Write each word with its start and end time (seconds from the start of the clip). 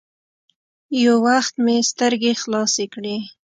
يو 1.03 1.13
وخت 1.27 1.53
مې 1.63 1.77
سترګې 1.91 2.31
خلاصې 2.41 2.85
کړې. 2.93 3.15